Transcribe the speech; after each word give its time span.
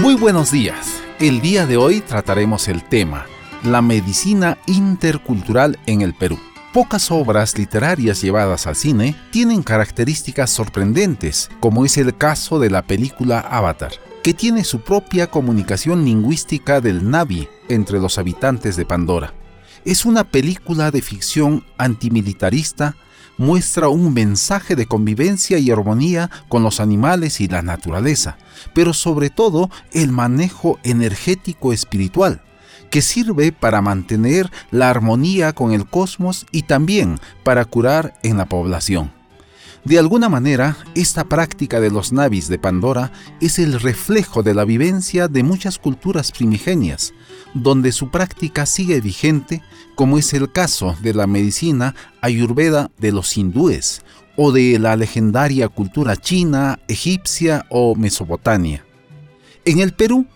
Muy 0.00 0.16
buenos 0.16 0.50
días. 0.50 1.00
El 1.20 1.40
día 1.40 1.66
de 1.66 1.76
hoy 1.76 2.00
trataremos 2.00 2.66
el 2.66 2.82
tema, 2.82 3.26
la 3.62 3.80
medicina 3.80 4.58
intercultural 4.66 5.78
en 5.86 6.02
el 6.02 6.14
Perú. 6.14 6.38
Pocas 6.72 7.12
obras 7.12 7.56
literarias 7.56 8.20
llevadas 8.20 8.66
al 8.66 8.74
cine 8.74 9.14
tienen 9.30 9.62
características 9.62 10.50
sorprendentes, 10.50 11.48
como 11.60 11.84
es 11.84 11.96
el 11.96 12.16
caso 12.16 12.58
de 12.58 12.70
la 12.70 12.82
película 12.82 13.38
Avatar, 13.38 13.92
que 14.24 14.34
tiene 14.34 14.64
su 14.64 14.80
propia 14.80 15.30
comunicación 15.30 16.04
lingüística 16.04 16.80
del 16.80 17.08
Navi 17.08 17.48
entre 17.68 18.00
los 18.00 18.18
habitantes 18.18 18.76
de 18.76 18.84
Pandora. 18.84 19.32
Es 19.84 20.04
una 20.04 20.24
película 20.24 20.90
de 20.90 21.02
ficción 21.02 21.64
antimilitarista 21.78 22.96
muestra 23.36 23.88
un 23.88 24.12
mensaje 24.12 24.76
de 24.76 24.86
convivencia 24.86 25.58
y 25.58 25.70
armonía 25.70 26.30
con 26.48 26.62
los 26.62 26.80
animales 26.80 27.40
y 27.40 27.48
la 27.48 27.62
naturaleza, 27.62 28.36
pero 28.74 28.92
sobre 28.92 29.30
todo 29.30 29.70
el 29.92 30.12
manejo 30.12 30.78
energético 30.82 31.72
espiritual, 31.72 32.42
que 32.90 33.02
sirve 33.02 33.52
para 33.52 33.82
mantener 33.82 34.50
la 34.70 34.90
armonía 34.90 35.52
con 35.52 35.72
el 35.72 35.86
cosmos 35.86 36.46
y 36.52 36.62
también 36.62 37.18
para 37.42 37.64
curar 37.64 38.14
en 38.22 38.36
la 38.36 38.46
población. 38.46 39.10
De 39.84 39.98
alguna 39.98 40.30
manera, 40.30 40.78
esta 40.94 41.24
práctica 41.24 41.78
de 41.78 41.90
los 41.90 42.10
navis 42.10 42.48
de 42.48 42.58
Pandora 42.58 43.12
es 43.42 43.58
el 43.58 43.78
reflejo 43.78 44.42
de 44.42 44.54
la 44.54 44.64
vivencia 44.64 45.28
de 45.28 45.42
muchas 45.42 45.78
culturas 45.78 46.32
primigenias, 46.32 47.12
donde 47.52 47.92
su 47.92 48.10
práctica 48.10 48.64
sigue 48.64 49.02
vigente, 49.02 49.62
como 49.94 50.16
es 50.16 50.32
el 50.32 50.50
caso 50.50 50.96
de 51.02 51.12
la 51.12 51.26
medicina 51.26 51.94
ayurveda 52.22 52.90
de 52.98 53.12
los 53.12 53.36
hindúes 53.36 54.02
o 54.36 54.52
de 54.52 54.78
la 54.78 54.96
legendaria 54.96 55.68
cultura 55.68 56.16
china, 56.16 56.80
egipcia 56.88 57.66
o 57.68 57.94
mesopotamia. 57.94 58.86
En 59.66 59.80
el 59.80 59.92
Perú, 59.92 60.26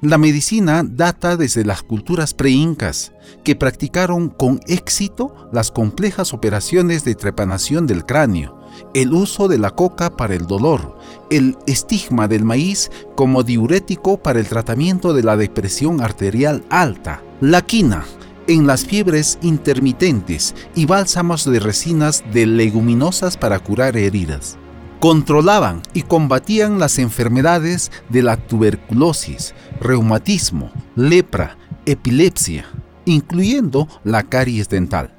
la 0.00 0.16
medicina 0.16 0.82
data 0.86 1.36
desde 1.36 1.66
las 1.66 1.82
culturas 1.82 2.32
preincas, 2.32 3.12
que 3.44 3.56
practicaron 3.56 4.30
con 4.30 4.60
éxito 4.66 5.50
las 5.52 5.70
complejas 5.70 6.32
operaciones 6.32 7.04
de 7.04 7.14
trepanación 7.14 7.86
del 7.86 8.04
cráneo, 8.04 8.55
el 8.94 9.12
uso 9.12 9.48
de 9.48 9.58
la 9.58 9.70
coca 9.70 10.16
para 10.16 10.34
el 10.34 10.46
dolor, 10.46 10.98
el 11.30 11.56
estigma 11.66 12.28
del 12.28 12.44
maíz 12.44 12.90
como 13.14 13.42
diurético 13.42 14.18
para 14.18 14.38
el 14.38 14.48
tratamiento 14.48 15.12
de 15.14 15.22
la 15.22 15.36
depresión 15.36 16.00
arterial 16.00 16.64
alta, 16.70 17.22
la 17.40 17.62
quina 17.62 18.04
en 18.48 18.66
las 18.66 18.84
fiebres 18.84 19.38
intermitentes 19.42 20.54
y 20.74 20.86
bálsamos 20.86 21.44
de 21.44 21.60
resinas 21.60 22.24
de 22.32 22.46
leguminosas 22.46 23.36
para 23.36 23.58
curar 23.58 23.96
heridas. 23.96 24.56
Controlaban 25.00 25.82
y 25.92 26.02
combatían 26.02 26.78
las 26.78 26.98
enfermedades 26.98 27.92
de 28.08 28.22
la 28.22 28.36
tuberculosis, 28.36 29.54
reumatismo, 29.80 30.70
lepra, 30.94 31.58
epilepsia, 31.84 32.66
incluyendo 33.04 33.88
la 34.04 34.22
caries 34.22 34.68
dental. 34.68 35.15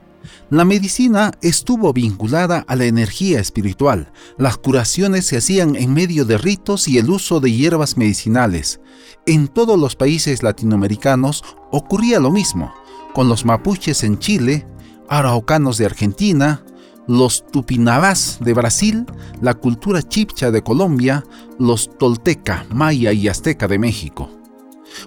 La 0.49 0.65
medicina 0.65 1.31
estuvo 1.41 1.93
vinculada 1.93 2.65
a 2.67 2.75
la 2.75 2.85
energía 2.85 3.39
espiritual. 3.39 4.11
Las 4.37 4.57
curaciones 4.57 5.25
se 5.25 5.37
hacían 5.37 5.75
en 5.75 5.93
medio 5.93 6.25
de 6.25 6.37
ritos 6.37 6.87
y 6.87 6.97
el 6.97 7.09
uso 7.09 7.39
de 7.39 7.51
hierbas 7.51 7.97
medicinales. 7.97 8.79
En 9.25 9.47
todos 9.47 9.79
los 9.79 9.95
países 9.95 10.43
latinoamericanos 10.43 11.43
ocurría 11.71 12.19
lo 12.19 12.31
mismo, 12.31 12.73
con 13.13 13.29
los 13.29 13.45
mapuches 13.45 14.03
en 14.03 14.19
Chile, 14.19 14.67
araucanos 15.09 15.77
de 15.77 15.85
Argentina, 15.85 16.63
los 17.07 17.45
tupinabás 17.47 18.37
de 18.41 18.53
Brasil, 18.53 19.05
la 19.41 19.53
cultura 19.53 20.03
chipcha 20.03 20.51
de 20.51 20.61
Colombia, 20.61 21.23
los 21.57 21.89
tolteca, 21.97 22.65
maya 22.69 23.13
y 23.13 23.27
azteca 23.27 23.67
de 23.67 23.79
México. 23.79 24.29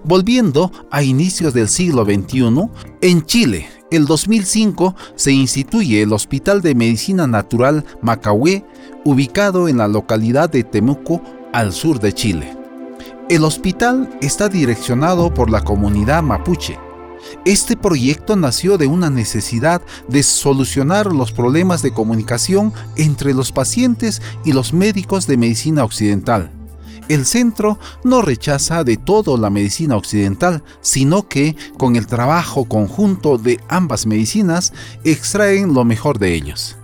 Volviendo 0.04 0.72
a 0.90 1.02
inicios 1.02 1.52
del 1.54 1.68
siglo 1.68 2.04
XXI, 2.04 2.68
en 3.02 3.22
Chile, 3.24 3.68
el 3.90 4.06
2005 4.06 4.94
se 5.16 5.32
instituye 5.32 6.02
el 6.02 6.12
Hospital 6.12 6.62
de 6.62 6.74
Medicina 6.74 7.26
Natural 7.26 7.84
Macahué, 8.02 8.64
ubicado 9.04 9.68
en 9.68 9.78
la 9.78 9.88
localidad 9.88 10.48
de 10.50 10.64
Temuco, 10.64 11.22
al 11.52 11.72
sur 11.72 11.98
de 11.98 12.12
Chile. 12.12 12.56
El 13.28 13.44
hospital 13.44 14.16
está 14.20 14.48
direccionado 14.48 15.34
por 15.34 15.50
la 15.50 15.62
comunidad 15.62 16.22
mapuche. 16.22 16.78
Este 17.44 17.76
proyecto 17.76 18.36
nació 18.36 18.78
de 18.78 18.86
una 18.86 19.10
necesidad 19.10 19.82
de 20.08 20.22
solucionar 20.22 21.12
los 21.12 21.32
problemas 21.32 21.82
de 21.82 21.92
comunicación 21.92 22.72
entre 22.96 23.34
los 23.34 23.52
pacientes 23.52 24.22
y 24.44 24.52
los 24.52 24.72
médicos 24.72 25.26
de 25.26 25.36
medicina 25.36 25.84
occidental 25.84 26.50
el 27.10 27.26
centro 27.26 27.76
no 28.04 28.22
rechaza 28.22 28.84
de 28.84 28.96
todo 28.96 29.36
la 29.36 29.50
medicina 29.50 29.96
occidental, 29.96 30.62
sino 30.80 31.26
que 31.26 31.56
con 31.76 31.96
el 31.96 32.06
trabajo 32.06 32.66
conjunto 32.66 33.36
de 33.36 33.58
ambas 33.68 34.06
medicinas 34.06 34.72
extraen 35.02 35.74
lo 35.74 35.84
mejor 35.84 36.20
de 36.20 36.34
ellos. 36.34 36.76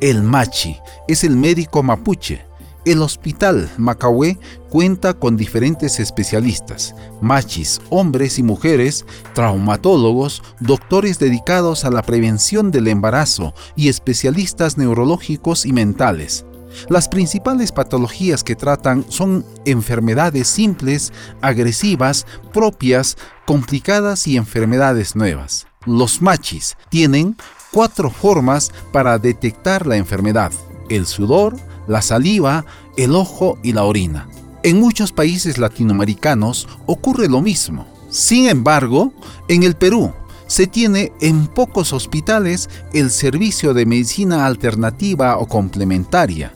El 0.00 0.24
Machi 0.24 0.76
es 1.06 1.22
el 1.22 1.36
médico 1.36 1.84
mapuche. 1.84 2.44
El 2.84 3.02
hospital 3.02 3.70
Macahué 3.76 4.36
cuenta 4.68 5.14
con 5.14 5.36
diferentes 5.36 6.00
especialistas, 6.00 6.96
machis, 7.20 7.80
hombres 7.90 8.40
y 8.40 8.42
mujeres, 8.42 9.04
traumatólogos, 9.32 10.42
doctores 10.58 11.20
dedicados 11.20 11.84
a 11.84 11.90
la 11.90 12.02
prevención 12.02 12.72
del 12.72 12.88
embarazo 12.88 13.54
y 13.76 13.88
especialistas 13.88 14.76
neurológicos 14.76 15.66
y 15.66 15.72
mentales. 15.72 16.44
Las 16.88 17.08
principales 17.08 17.72
patologías 17.72 18.44
que 18.44 18.56
tratan 18.56 19.04
son 19.08 19.44
enfermedades 19.64 20.48
simples, 20.48 21.12
agresivas, 21.40 22.26
propias, 22.52 23.16
complicadas 23.46 24.26
y 24.26 24.36
enfermedades 24.36 25.16
nuevas. 25.16 25.66
Los 25.86 26.22
machis 26.22 26.76
tienen 26.90 27.36
cuatro 27.72 28.10
formas 28.10 28.72
para 28.92 29.18
detectar 29.18 29.86
la 29.86 29.96
enfermedad. 29.96 30.52
El 30.88 31.06
sudor, 31.06 31.56
la 31.86 32.02
saliva, 32.02 32.64
el 32.96 33.14
ojo 33.14 33.58
y 33.62 33.72
la 33.72 33.84
orina. 33.84 34.28
En 34.62 34.80
muchos 34.80 35.12
países 35.12 35.58
latinoamericanos 35.58 36.68
ocurre 36.86 37.28
lo 37.28 37.40
mismo. 37.40 37.86
Sin 38.10 38.48
embargo, 38.48 39.12
en 39.48 39.62
el 39.62 39.76
Perú 39.76 40.12
se 40.46 40.66
tiene 40.66 41.12
en 41.20 41.46
pocos 41.46 41.92
hospitales 41.92 42.70
el 42.92 43.10
servicio 43.10 43.74
de 43.74 43.86
medicina 43.86 44.46
alternativa 44.46 45.36
o 45.38 45.46
complementaria 45.46 46.52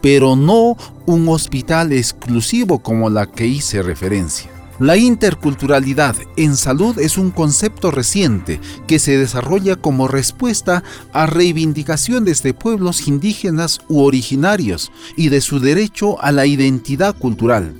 pero 0.00 0.36
no 0.36 0.76
un 1.06 1.28
hospital 1.28 1.92
exclusivo 1.92 2.80
como 2.80 3.10
la 3.10 3.26
que 3.26 3.46
hice 3.46 3.82
referencia. 3.82 4.50
La 4.80 4.96
interculturalidad 4.96 6.16
en 6.38 6.56
salud 6.56 6.98
es 6.98 7.18
un 7.18 7.30
concepto 7.32 7.90
reciente 7.90 8.62
que 8.86 8.98
se 8.98 9.18
desarrolla 9.18 9.76
como 9.76 10.08
respuesta 10.08 10.82
a 11.12 11.26
reivindicaciones 11.26 12.42
de 12.42 12.54
pueblos 12.54 13.06
indígenas 13.06 13.80
u 13.88 14.00
originarios 14.00 14.90
y 15.18 15.28
de 15.28 15.42
su 15.42 15.60
derecho 15.60 16.18
a 16.22 16.32
la 16.32 16.46
identidad 16.46 17.14
cultural. 17.14 17.74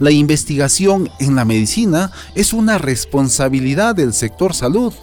La 0.00 0.10
investigación 0.10 1.10
en 1.20 1.34
la 1.34 1.44
medicina 1.44 2.12
es 2.34 2.54
una 2.54 2.78
responsabilidad 2.78 3.94
del 3.94 4.14
sector 4.14 4.54
salud 4.54 4.94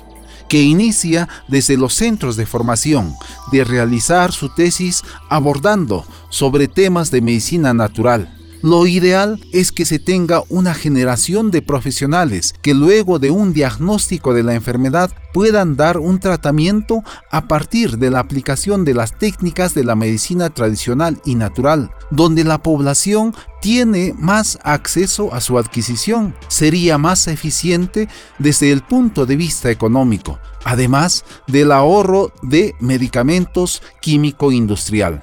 que 0.48 0.62
inicia 0.62 1.28
desde 1.48 1.78
los 1.78 1.94
centros 1.94 2.36
de 2.36 2.46
formación, 2.46 3.16
de 3.52 3.64
realizar 3.64 4.32
su 4.32 4.50
tesis 4.50 5.04
abordando 5.30 6.06
sobre 6.30 6.68
temas 6.68 7.12
de 7.12 7.22
medicina 7.22 7.74
natural. 7.74 8.45
Lo 8.66 8.88
ideal 8.88 9.40
es 9.52 9.72
que 9.72 9.86
se 9.86 10.00
tenga 10.00 10.42
una 10.50 10.74
generación 10.74 11.52
de 11.52 11.62
profesionales 11.62 12.56
que 12.64 12.74
luego 12.74 13.20
de 13.20 13.30
un 13.30 13.54
diagnóstico 13.54 14.34
de 14.34 14.42
la 14.42 14.56
enfermedad 14.56 15.12
puedan 15.34 15.76
dar 15.76 16.00
un 16.00 16.20
tratamiento 16.20 17.04
a 17.30 17.48
partir 17.48 18.00
de 18.00 18.10
la 18.10 18.22
aplicación 18.22 18.84
de 18.84 18.96
las 18.96 19.20
técnicas 19.20 19.76
de 19.76 19.84
la 19.84 19.94
medicina 19.94 20.50
tradicional 20.50 21.22
y 21.26 21.36
natural, 21.36 21.92
donde 22.10 22.44
la 22.44 22.58
población 22.58 23.36
tiene 23.62 24.16
más 24.18 24.58
acceso 24.64 25.32
a 25.36 25.42
su 25.42 25.60
adquisición. 25.60 26.34
Sería 26.48 26.98
más 26.98 27.28
eficiente 27.28 28.10
desde 28.40 28.72
el 28.72 28.82
punto 28.82 29.28
de 29.28 29.36
vista 29.36 29.70
económico, 29.70 30.40
además 30.64 31.24
del 31.46 31.72
ahorro 31.72 32.32
de 32.42 32.74
medicamentos 32.80 33.84
químico-industrial 34.02 35.22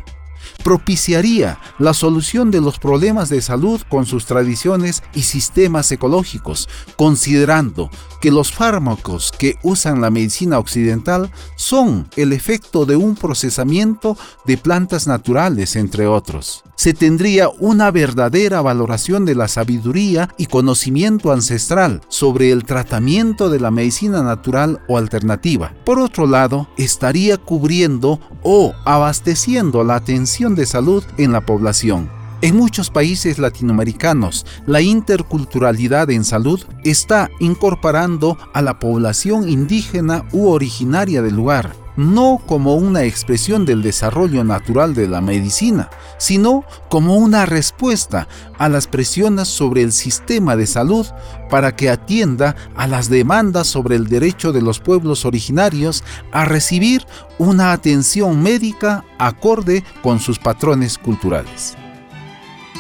propiciaría 0.65 1.59
la 1.79 1.95
solución 1.95 2.51
de 2.51 2.61
los 2.61 2.79
problemas 2.79 3.29
de 3.29 3.43
salud 3.43 3.81
con 3.89 4.07
sus 4.07 4.27
tradiciones 4.27 5.03
y 5.15 5.23
sistemas 5.23 5.91
ecológicos, 5.93 6.69
considerando 6.97 7.91
que 8.23 8.31
los 8.31 8.53
fármacos 8.53 9.33
que 9.37 9.57
usan 9.65 10.01
la 10.01 10.09
medicina 10.09 10.61
occidental 10.61 11.33
son 11.57 12.09
el 12.17 12.33
efecto 12.33 12.87
de 12.87 12.95
un 12.95 13.17
procesamiento 13.17 14.17
de 14.47 14.57
plantas 14.57 15.09
naturales, 15.09 15.75
entre 15.75 16.07
otros. 16.07 16.63
Se 16.77 16.95
tendría 16.95 17.49
una 17.49 17.91
verdadera 17.91 18.63
valoración 18.63 19.25
de 19.25 19.35
la 19.35 19.49
sabiduría 19.49 20.29
y 20.39 20.47
conocimiento 20.47 21.33
ancestral 21.33 22.01
sobre 22.09 22.53
el 22.53 22.65
tratamiento 22.65 23.51
de 23.51 23.59
la 23.59 23.73
medicina 23.73 24.23
natural 24.23 24.81
o 24.87 24.99
alternativa. 24.99 25.75
Por 25.85 25.99
otro 25.99 26.29
lado, 26.29 26.69
estaría 26.77 27.39
cubriendo 27.39 28.21
o 28.45 28.73
abasteciendo 28.85 29.83
la 29.83 29.97
atención 29.97 30.55
de 30.55 30.67
salud 30.67 31.03
en 31.19 31.33
la 31.33 31.41
población. 31.41 32.22
En 32.43 32.57
muchos 32.57 32.91
países 32.91 33.39
latinoamericanos, 33.39 34.45
la 34.67 34.81
interculturalidad 34.81 36.11
en 36.11 36.25
salud 36.25 36.61
está 36.83 37.31
incorporando 37.39 38.37
a 38.53 38.63
la 38.63 38.81
población 38.81 39.49
indígena 39.49 40.25
u 40.33 40.49
originaria 40.49 41.23
del 41.23 41.37
lugar, 41.37 41.77
no 41.95 42.43
como 42.45 42.75
una 42.75 43.05
expresión 43.05 43.65
del 43.65 43.81
desarrollo 43.81 44.43
natural 44.43 44.93
de 44.93 45.07
la 45.07 45.21
medicina, 45.21 45.89
sino 46.19 46.65
como 46.89 47.15
una 47.15 47.47
respuesta 47.47 48.27
a 48.59 48.69
las 48.69 48.89
presiones 48.89 49.47
sobre 49.47 49.83
el 49.83 49.93
sistema 49.93 50.57
de 50.57 50.67
salud 50.67 51.07
para 51.49 51.77
que 51.77 51.91
atienda 51.91 52.57
a 52.75 52.89
las 52.89 53.09
demandas 53.09 53.69
sobre 53.69 53.95
el 53.95 54.09
derecho 54.09 54.53
de 54.53 54.63
los 54.63 54.81
pueblos 54.81 55.25
originarios 55.25 56.03
a 56.33 56.45
recibir 56.45 57.07
una 57.39 57.71
atención 57.71 58.43
médica 58.43 59.05
acorde 59.21 59.85
con 60.03 60.19
sus 60.19 60.41
patrones 60.41 60.99
culturales. 60.99 61.77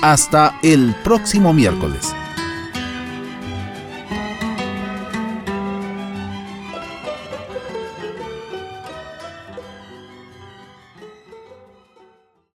Hasta 0.02 0.58
el 0.62 0.96
próximo 1.04 1.52
miércoles. 1.52 2.12